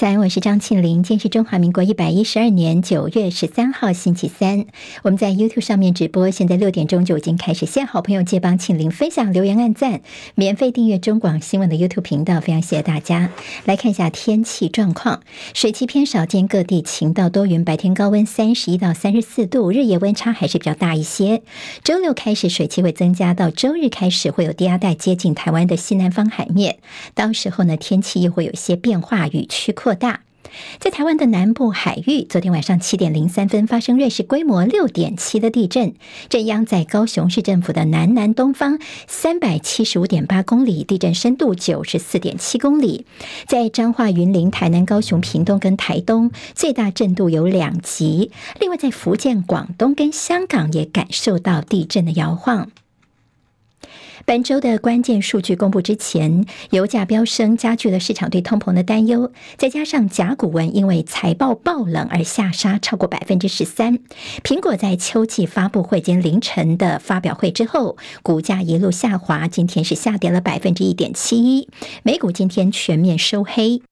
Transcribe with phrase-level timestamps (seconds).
[0.00, 1.02] 早安，我是张庆玲。
[1.02, 4.64] 今天是中华民国一百一十二年九月十三号，星期三。
[5.02, 7.66] 我们在 YouTube 上面直播，现在六点钟就已经开始。
[7.66, 10.00] 谢好朋友借帮庆玲分享、留言、按赞，
[10.34, 13.30] 免费订阅中广新闻的 YouTube 频道，非常谢谢大家。
[13.66, 15.20] 来看一下天气状况，
[15.52, 21.42] 水汽偏少，见各地晴到多云，白天高温三十一到三十四度，日夜温差还是比较大一些。
[21.84, 26.78] 周六开始水汽会增加，到周日开始会有低压带接近台湾的西南方海面，
[27.14, 29.89] 到时候呢，天气又会有些变化，与区扩。
[29.90, 30.20] 扩大，
[30.78, 35.94] 在台湾的南部海域，昨天晚上七点零三分发生瑞士规模六点七的地震，
[36.28, 43.04] 震央在高雄市政府的南南东方三百七十五点八公里，地震深度九十四点七公里。
[43.48, 48.30] 在彰化、云林、台南、高雄、屏东跟台东，最大震度有两级。
[48.60, 52.70] 另外，在福建、广东跟香港也感受到地震的摇晃。
[54.26, 63.98] 本周的关键数据公布之前，油价飙升加剧了市场对通膨的担忧，再加上甲骨文因为财报爆冷而下杀超过百分之十三。
[64.42, 71.68] 苹果在秋季发布会间凌晨的发表会之后，股价一路下滑，今天是下跌了百分之一点七一，
[72.02, 73.82] 美股今天全面收黑。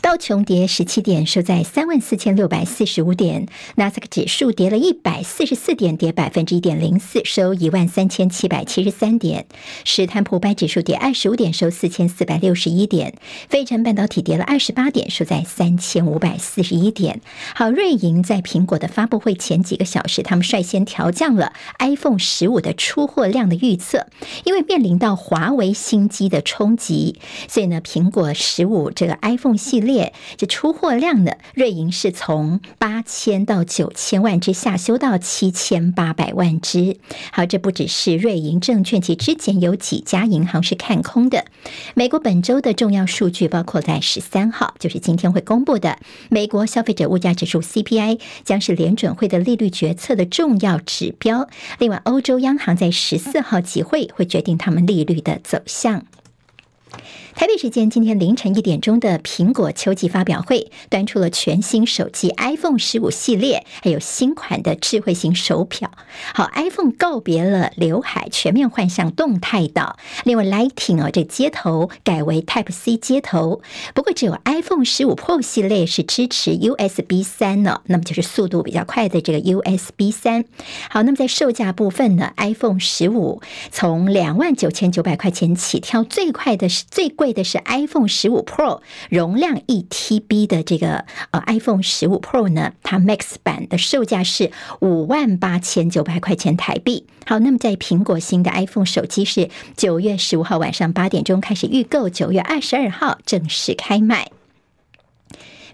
[0.00, 9.42] 道琼跌十七点，收在三万四千六百四十五点；纳斯克指数跌了一百四十四点，跌百分之一点零四，收一万三千七百七十三点；
[9.84, 13.12] 史坦普百指数跌二十五点，收四千四百六十一点；
[13.48, 17.20] 费城半导体跌了二十八点，收在三千五百四十一点。
[17.54, 24.06] 好，瑞银在苹果的发布会前几个小时，他们率先调降了 iPhone 十五的出货量的预测，
[24.44, 30.14] 因为面临到华为新机的冲击，所以呢，苹果十五这个 iPhone 系列。
[30.38, 36.96] 这出货量呢，瑞银是从八千到九千万只下修到七千八百万只。
[37.32, 41.44] 好，这不只是瑞银证券，其之前有几家银行是看空的。
[41.94, 45.98] 美国本周的重要数据包括在十三号，就是今天会公布的
[46.30, 51.48] 美国消费者物价指数 CPI，将是联准会的利率决策的重要指标。
[51.78, 56.04] 另外，欧洲央行在十四号集会会决定他们利率的走向。
[57.38, 65.88] 台北时间今天凌晨一点钟的苹果秋季发表会，端出了全新手机 iPhone 十五系列，还有新款的智慧型手表。
[66.34, 69.96] 好，iPhone 告别了刘海，全面换向动态岛。
[70.24, 73.62] 另外，Lighting 哦，这接头改为 Type C 接头。
[73.94, 80.44] 不过，只有 iPhone 十五 Pro 系列是支持 USB 三呢，那么就是速度比较快的这个 USB 三。
[80.90, 87.27] 好，那么在售价部分呢，iPhone 十五从两万九千九百块钱起跳，最快的是最贵。
[87.32, 88.80] 的是 iPhone 十五 Pro
[89.10, 94.50] 容量一 TB 的这个呃 iPhone 十五 Pro 呢，它 Max 版的售价是
[94.80, 97.06] 五万八千九百块钱台币。
[97.26, 104.30] 好，那么在苹果新的 iPhone 手机是九月十五号晚上八点钟开始预购，九月二十二号正式开卖。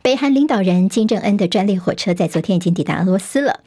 [0.04, 3.60] 北韩领导人金正恩的专列火车在昨天已经抵达俄罗斯了。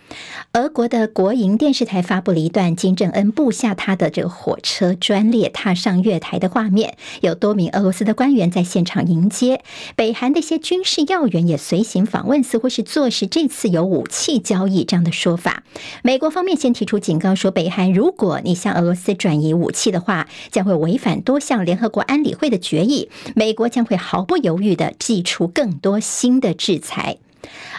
[0.54, 9.64] 俄国的国营电视台发布了一段金正恩布下他的这个火车专列踏上月台的画面，有多名俄罗斯的官员在现场迎接。
[9.96, 15.64] 北韩的一些军事要员也随行访问，似乎是坐实这次有武器交易这样的说法。
[16.04, 26.27] 美国方面先提出警告说，北韩如果你向俄罗斯转移武器的话，将会违反多项联合国安理会的决议，美国将会毫不犹豫地祭出更多新。
[26.28, 27.20] 新的制裁。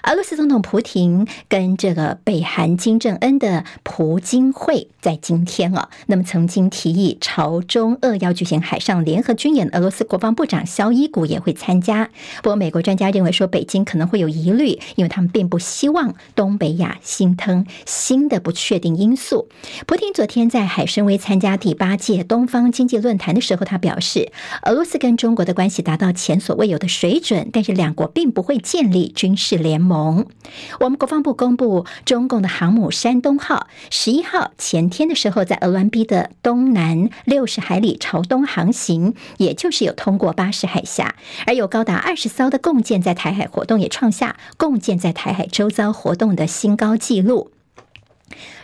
[0.05, 12.11] 俄罗斯总统普廷跟这个北韩金正恩的普京会在今天啊，那么曾经提议朝中俄要举行海上联合军演，俄罗斯国防部长肖伊古也会参加。
[12.43, 19.49] 不过，美国专家认为说，北京可能会有疑虑，因为他们并不希望东北亚新增新的不确定因素。
[19.87, 24.31] 普廷昨天在海参崴参加第八届东方经济论坛的时候，他表示，
[24.65, 29.89] 俄罗斯跟中国的关系达到前所未有的水准，但是两国并不会建立军事联盟。
[29.89, 30.27] 盟，
[30.81, 41.15] 我们国防部公布，中共的航母山东号十一号前天天的时候，在鹅銮鼻的东南六十海里朝东航行，也就是有通过巴士海峡，
[41.47, 47.53] 而有高达二十艘的共建在台海活动，也创下共建在台海周遭活动的新高纪录。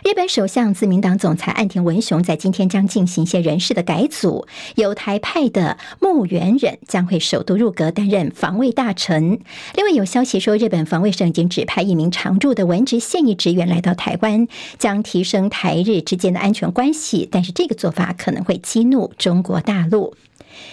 [0.03, 9.39] 日本首相自民党总裁岸田文雄在今天将进行一些人事的改组，有台派的木原忍将会首度入阁担任防卫大臣。
[9.75, 14.47] 另外有消息说，日本防卫省已经指派一名常驻的文职现役职员来到台湾，
[14.77, 17.27] 将提升台日之间的安全关系。
[17.31, 20.15] 但是这个做法可能会激怒中国大陆。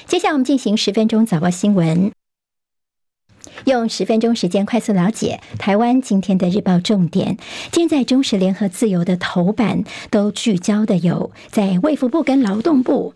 [0.06, 2.12] 接下来我们进行十分钟早报新闻。
[3.64, 7.36] 用十分钟时间快速了解台湾今天的日报重点。
[7.70, 13.14] 今天在中时联合自由的头版都聚焦的有在卫福部跟劳动部。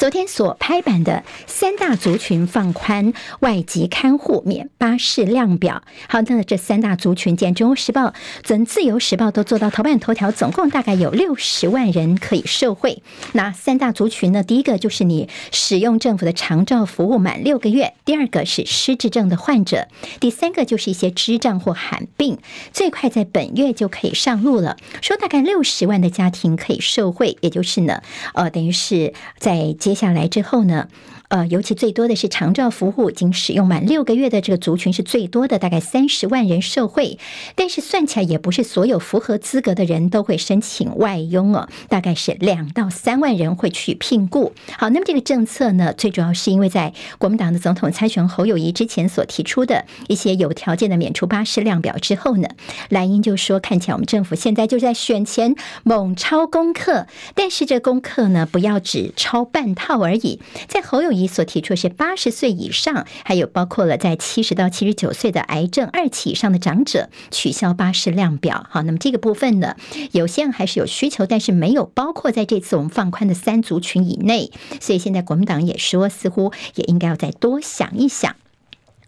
[0.00, 8.06] 昨天所拍板的三大族群放宽外籍看护免巴士量表，好，那这三大族群，见《中国时报》、
[8.44, 13.02] 跟《自由时报》都做到头版头条，总共大概有六十万人可以受惠。
[13.32, 14.42] 那三大族群呢？
[14.42, 19.86] 第一个就是你使用政府的长照服务满六个月，第二个是失智症的患者，
[20.18, 22.38] 第三个就是一些智障或罕病，
[22.72, 24.78] 最快在本月就可以上路了。
[25.02, 28.00] 说大概六十万的家庭可以受惠，也就是呢，
[28.32, 29.76] 呃，等于是在。
[29.90, 30.86] 接下来之后呢？
[31.30, 37.18] 呃，尤其最多的是长照服务，已经使用满六个月的这个族群是最多的，大概三十万人受惠。
[37.54, 44.52] 但是算起来也不是所有符合资格的人都会申请外佣哦，大概是两到三万人会去聘雇。
[44.76, 52.48] 好，那么这个政策呢，最主要是因为在国民党的总统参选侯友谊之前所提出的一些有条件的免除巴士量表之后呢，
[52.88, 55.54] 蓝营就说看起来我们政府现在就在选前
[55.84, 57.06] 猛抄功课，
[57.36, 61.30] 但是这功课呢，不要只抄半套而已，在侯友你。
[61.30, 68.66] 所提出是八十岁以上，还有包括了在七十到七十九岁的癌症二期以上的长者取消巴士量表。
[68.68, 69.76] 好，那么这个部分呢，
[70.10, 74.50] 有些人还是有需求，但是没有包括在这次我们放宽的三族群以内。
[74.80, 78.34] 所以现在国民党也说，似乎也应该要再多想一想。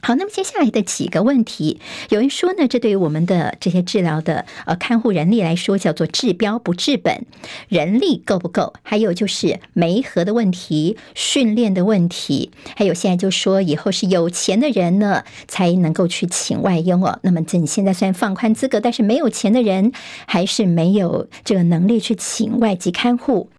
[0.04, 7.24] 好，那么接下来的几个问题，有人说呢，这对于我们的这些治疗的呃看护人力来说，叫做治标不治本，
[7.68, 8.74] 人力够不够？
[8.82, 17.20] 还有就是媒合的问题、训练的问题，还有现在就说以后是有钱的人呢才能够去请外佣哦。
[17.22, 19.92] 那么这你现在虽然放宽资格，但是没有钱的人
[20.26, 23.50] 还是没有这个能力去请外籍看护。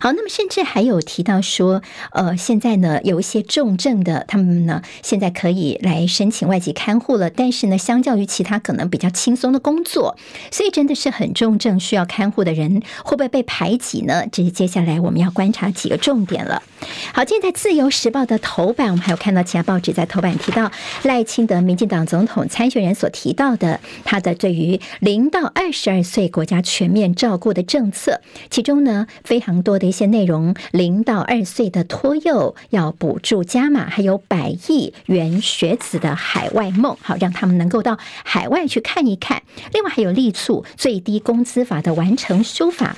[0.00, 1.82] 好，那么甚至还有提到说，
[2.12, 7.30] 呃，现在呢有一些重症的，他们呢现在可以来申请外籍看护了。
[7.30, 10.16] 但是呢，相较于其他可能比较轻松的工作，
[10.50, 14.24] 所以真的是很重症需要看护的人会不会被排挤呢？
[14.30, 16.62] 这是接下来我们要观察几个重点了。
[17.12, 20.70] 好，今天在《自由时报》的头版，我们还有看到其他报纸在头版提到
[21.02, 28.20] 赖清德，民进党总统参选人所提到的他的对于零到二十二岁国家全面照顾的政策，
[28.50, 39.42] 其中呢非常多的一些内容，零到二岁的托幼要补助加码，还有百亿元学子的海外梦，好让他们能够到海外去看一看。
[39.72, 42.94] 另外还有力促最低工资法的完成修法。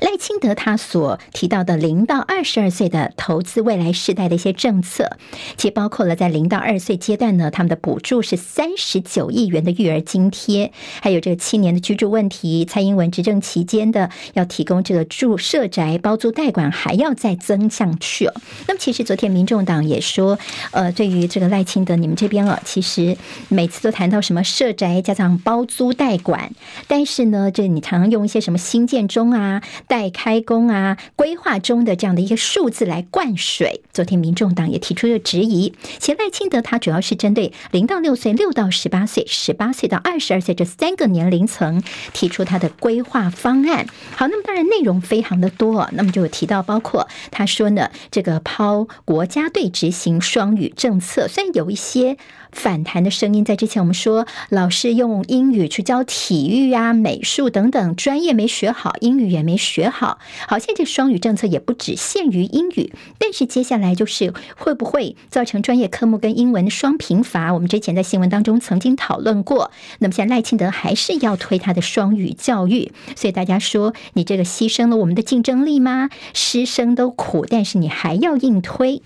[0.00, 5.16] 赖清德他所提到的零到二十二岁的投资未来世代的一些政策，
[5.56, 12.64] 其包括了在零到二岁阶段呢，他们的补助是三十九亿元的育儿津贴，还有这个七年的居住问题。
[12.64, 18.34] 蔡英文执政期间的要提供这个住社宅包租代管，还要再增上去哦。
[18.66, 20.38] 那么其实昨天民众党也说，
[20.72, 23.16] 呃，对于这个赖清德你们这边啊，其实
[23.48, 26.50] 每次都谈到什么社宅加上包租代管，
[26.88, 29.62] 但是呢，这你常常用一些什么新建中啊。
[29.86, 33.82] 待开工啊，规划中的这样的一个数字来灌水。
[33.92, 35.74] 昨天民众党也提出了质疑。
[35.98, 41.82] 其实赖清德他主要是针对零到六岁、六到十八岁、十八岁到二十二岁这三个年龄层
[42.12, 43.86] 提出他的规划方案。
[44.16, 52.16] 好，那么当然内容非常的多，那么就有提到包括他说呢，这个抛国家队执行双语政策，虽然有一些。
[52.54, 60.18] 反弹的声音，在之前我们说，老师用英语去教体育啊、美术等等专业没学好，英语也没学好。
[60.48, 67.52] 好，现在这双语政策也不只限于英语，但是接下来就是会不会造成专业科目跟英文双贫乏？
[67.52, 69.70] 我们之前在新闻当中曾经讨论过。
[69.98, 76.08] 那么现在赖清德还是要推他的双语教育，所以大家说，你这个牺牲了我们的竞争力吗？
[76.32, 79.02] 师生都苦，但是你还要硬推。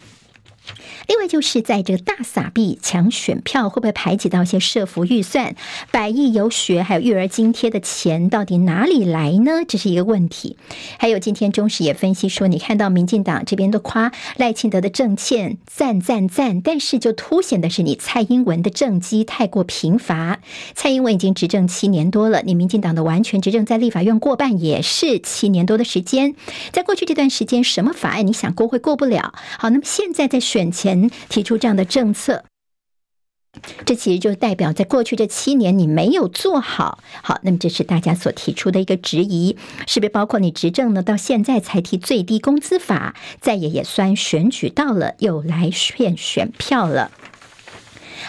[1.07, 5.54] 另外就是在这个大撒币抢选票，会不会排挤到一些社福预算？
[5.90, 9.64] 百亿游学还有育儿津贴的钱到底哪里来呢？
[9.66, 10.57] 这是一个问题。
[10.99, 20.38] 还有今天中时也分析说，你看到民进党这边都夸赖清德的政见赞赞赞，但是就凸显的是你蔡英文的政绩太过贫乏。
[20.75, 26.35] 蔡英文已经执政七年多了，你民进党的完全执政在立法院过半也是七年多的时间。
[26.73, 29.33] 在过去这段时间，什么法案你想过会过不了？
[29.59, 31.08] 好，那么现在在选前。
[31.28, 32.44] 提出这样的政策，
[33.85, 36.99] 这其实就代表在过去这七年你没有做好。
[37.23, 39.56] 好，那么这是大家所提出的一个质疑，
[39.87, 41.02] 是不是包括你执政呢？
[41.02, 47.11] 到现在才提最低工资法，再也也算选举到了，又来骗选票了。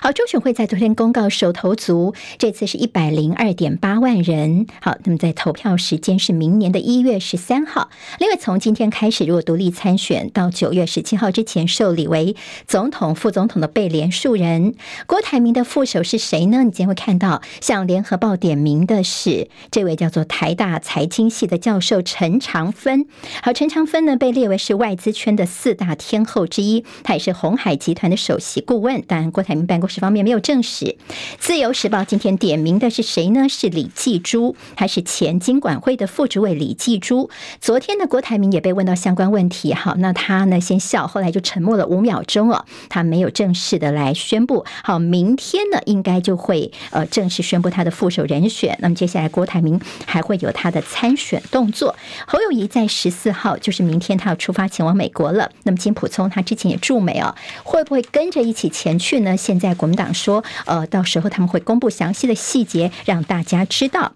[0.01, 4.65] 好，中选会在昨天公告首投族，这次是一百零二点八万人。
[4.81, 7.89] 好，那么在投票时间是明年的一月十三号。
[8.17, 14.73] 另外，从今天开始，如果独立参选到九月十七号之前受理为总统、副总统的被连署人，
[15.05, 16.63] 郭台铭的副手是谁呢？
[16.63, 23.05] 你今天会看到，像联合报点名的是这位叫做台大财经系的教授陈长芬。
[23.43, 29.03] 好，陈长芬呢被列为是外资圈的四大天后之一，他也是鸿海集团的首席顾问。
[29.05, 30.95] 但郭台铭办公室方面没有证实。
[31.39, 33.49] 自由时报今天点名的是谁呢？
[33.49, 37.29] 是李继珠，他是前金管会的副主委李继珠。
[37.59, 44.63] 昨天呢，郭台铭也被问到相关问题，好，那他呢先笑，后来就沉默了五秒钟哦，他没有正式的来宣布。
[44.83, 48.77] 好，明天呢应该就会呃正式宣布他的副手人选。
[48.81, 51.95] 那么接下来郭台铭还会有他的参选动作。
[52.27, 55.51] 侯友谊在十四号，就是明天他要出发前往美国了。
[55.63, 59.35] 那么金溥聪他之前也驻美哦，会不会跟着一起前去呢？
[59.35, 64.11] 现在国民党说，呃，到时候他们会公布详细的细节，让大家知道。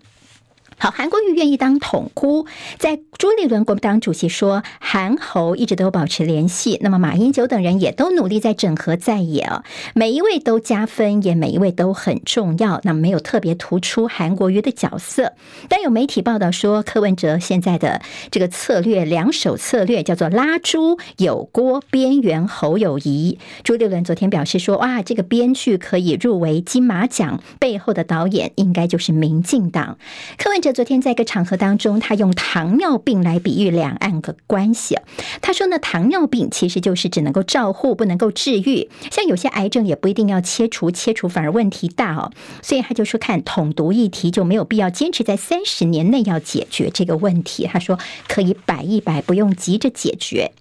[0.83, 2.45] 好，韩国瑜愿意当统姑，
[2.77, 6.77] 在朱立伦国民党主席说，韩侯一直都保持联系。
[6.81, 9.63] 那么马英九等人也都努力在整合在野哦，
[9.95, 12.81] 每一位都加分，也每一位都很重要。
[12.83, 15.31] 那么没有特别突出韩国瑜的角色，
[15.69, 23.39] 但有媒体报道说，柯文哲现在的这个策略两手策略叫做拉朱有郭边缘侯友宜。
[23.63, 29.97] 朱立伦昨天表示说，哇，这个编剧可以入围金马奖，背后的导演应该就是民进党。
[30.37, 30.72] 柯文哲。
[30.73, 34.97] 昨天在一个场合当中，他用糖尿病来比喻两岸的关系。
[35.41, 38.89] 他说呢，糖尿病其实就是只能够照护，不能够治愈。
[39.11, 42.31] 像有些癌症也不一定要切除，切除反而问题大哦。
[42.61, 47.67] 所以他就说，看统独议题就没有必要坚持在三十年内要解决这个问题。
[47.71, 50.51] 他说可以摆一摆，不用急着解决。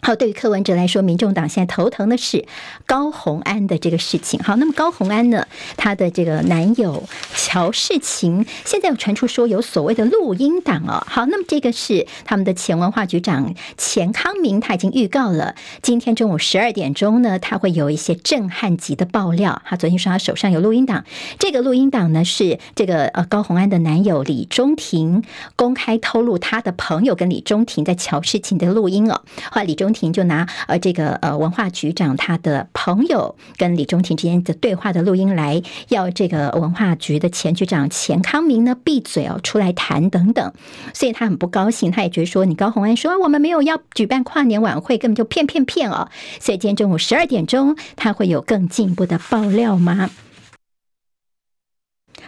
[0.00, 2.46] 好，对于柯文哲来说，民众党现在头疼的是
[2.86, 4.40] 高虹安的这个事情。
[4.40, 7.02] 好，那么高虹安呢，她的这个男友
[7.34, 11.04] 乔世琴，现在有传出说有所谓的录音档哦。
[11.06, 19.60] 好，那么这个是他们的前文化局长钱康明，他已经预告了，今天中午十二点钟呢，他会有一些震撼级的爆料。
[19.66, 21.04] 他昨天说他手上有录音档，
[21.38, 25.24] 这个录音档呢是这个呃高虹安的男友李中庭
[25.56, 29.22] 公开透露他的朋友跟李中庭在乔世琴的录音哦。
[29.50, 40.52] 后来李中中庭就拿呃这个呃文化局长他的朋友跟李中庭之间的对话的录音来要这个文化局的前局长钱康明呢闭嘴哦，出来谈等等，
[40.92, 50.10] 所以他很不高兴，他也觉得说，你高虹安说我们没有要举办跨年晚会，根本就骗骗骗哦，所以今天中午十二点钟他会有更进一步的爆料吗？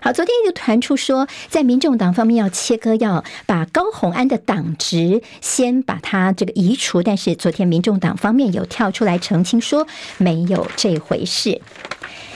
[0.02, 11.60] 好，昨天就传出说，在民众党方面要切割，要把高红安的党职先把他这个移除，但是昨天民众党方面有跳出来澄清说没有这回事。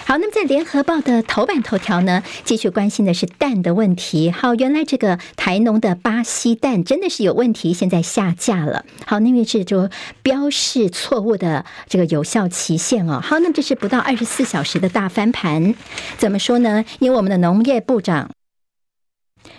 [0.07, 4.31] 好，那么在联合报的头版头条呢，继续关心的是蛋的问题。
[4.31, 8.85] 好，原来这个台农的巴西蛋真的是有问题，现在下架了。
[9.07, 9.89] 好，那边是就
[10.23, 13.19] 标示错误的这个有效期限哦。
[13.23, 15.75] 好，那么这是不到二十四小时的大翻盘，
[16.19, 16.85] 怎么说呢？
[16.99, 18.31] 因为我们的农业部长。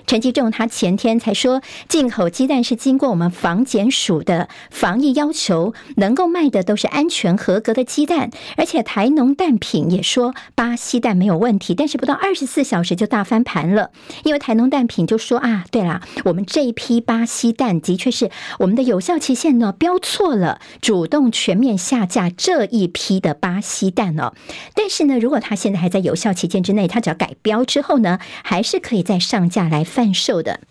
[0.07, 13.91] 陈吉仲他前天才说，进口鸡蛋是经过我们防检署的防疫要求，能够卖的都是安全合格的鸡蛋，而且台农蛋品也说巴西蛋没有问题，但是不到二十四小时就大翻盘了，
[14.23, 24.33] 因为台农蛋品就说啊，对啦，我们这一批巴西蛋的确是我们的有效期限呢标错了，主动全面下架这一批的巴西蛋哦，
[24.75, 30.61] 但是呢，如果他现在还在有效期间之内，他只要改标之后呢，还是可以再上架来来贩售的。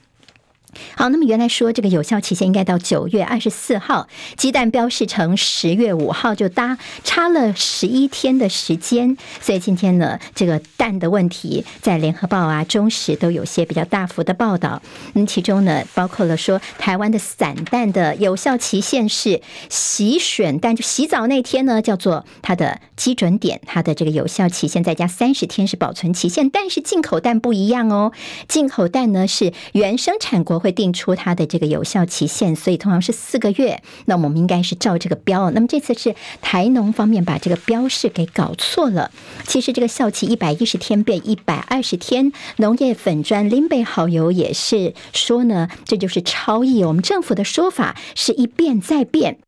[0.96, 9.16] 好，那么原来说这个有效期限应该到九月二十四号，鸡蛋标示成十月五号，就搭差了十一天的时间。
[9.40, 14.82] 所以今天呢，这个蛋的问题在联合报啊、中时都有些比较大幅的报道。
[15.12, 26.48] 嗯，其中呢，包括了说台湾的散蛋的有效期限是洗选蛋，就洗澡那天呢，叫做它的基准点，它的这个有效期限再加三十天是保存期限。
[26.50, 28.12] 但是进口蛋不一样哦，
[28.48, 30.63] 进口蛋呢是原生产国。
[30.64, 33.82] 会定出它的这个有效期限，所以通常是四个月。
[34.06, 35.50] 那我们应该是照这个标。
[35.50, 39.10] 那么这次是台农方面把这个标示给搞错了。
[39.46, 42.32] 其实这个效期一百一十天变一百二十天。
[42.56, 46.82] 农业粉砖林北好友也是说呢，这就是超意。
[46.82, 49.43] 我们政府的说法是一变再变。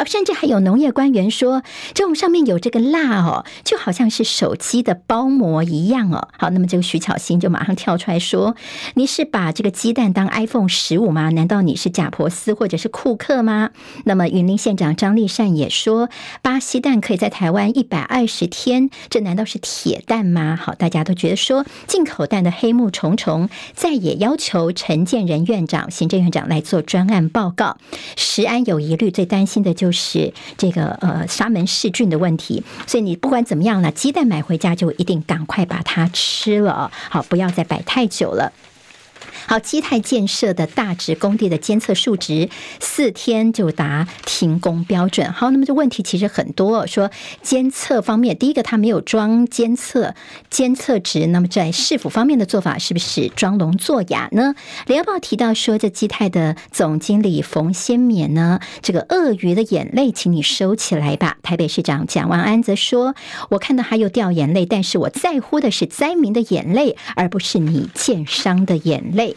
[0.00, 6.28] 好，甚至还有农业官员说，这种上面有这个蜡哦，就好像是手机的包膜一样哦。
[6.38, 8.56] 好，那么这个徐巧芯就马上跳出来说
[8.96, 11.28] ：“你是把这个鸡蛋当 iPhone 十五吗？
[11.28, 13.72] 难道你是贾伯斯或者是库克吗？”
[14.06, 16.08] 那么云林县长张丽善也说
[16.40, 27.76] ：“巴西蛋可以在台湾一百二十天，这难道是铁蛋吗？”好，大家都觉得说进口蛋的黑幕重重，再也要求陈建仁院长、行政院长来做专案报告。
[28.16, 29.74] 石安有疑虑，最担心的。
[29.80, 38.52] 就就是这个呃沙门氏菌的问题，所以你不管怎么样呢，鸡蛋买回家就一定赶快把它吃了，好，不要再摆太久了。
[39.50, 45.32] 好，基泰建设的大直工地的监测数值四天就达停工标准。
[45.32, 47.10] 好，那么这问题其实很多，说
[47.42, 50.14] 监测方面，第一个它没有装监测
[50.50, 54.54] 监测值，那么在市府方面的做法是不是装聋作哑呢？
[54.86, 61.38] 联合报提到说，这基泰的总经理冯先勉呢，这个鳄鱼的眼泪，请你收起来吧。
[61.42, 63.16] 台北市长蒋万安则说，
[63.48, 69.34] 我看到还有掉眼泪，但是我在乎的是灾民的眼泪，而不是你建商的眼泪。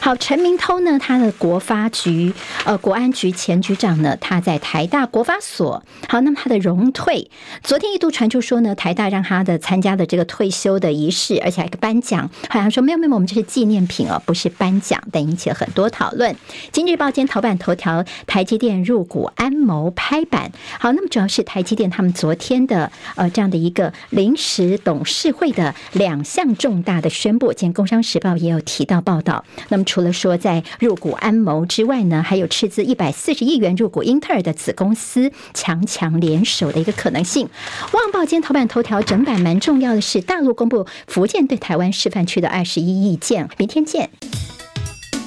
[0.00, 0.98] 好，陈明通呢？
[0.98, 2.34] 他的国发局
[2.64, 4.14] 呃国安局前局长呢？
[4.20, 5.82] 他在台大国发所。
[6.08, 7.30] 好，那么他的荣退，
[7.62, 16.36] 昨天一度传出说呢，台大让他的参加的这个退休的仪式，而且还有个颁奖，好像说没有没有，我们这是纪念品哦，不是颁奖，但引起了很多讨论。
[16.70, 20.52] 今日报今天头版头条，台积电入股安谋拍板。
[20.78, 29.33] 好，那么主要是台积电他们昨天的呃这样的一个临时董事会的两项重大的宣布，今天工商时报也有提到报道。
[29.68, 37.48] 那么除了说在入股安谋之外呢，还有斥资一百四十亿元入股英特尔的子公司强强联手的一个可能性。
[37.92, 43.48] 旺报今天头版头条整版蛮重要的是，大陆公布福建对台湾示范区的二十一亿件。
[43.56, 44.10] 明天见。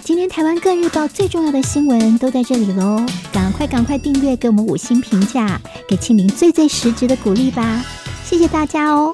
[0.04, 5.60] 今天台湾各日报最重要的新闻都在这里喽，赶快赶快订阅，给我们五星评价，
[5.90, 7.84] 给庆玲最最实质的鼓励吧，
[8.24, 9.14] 谢谢大家哦。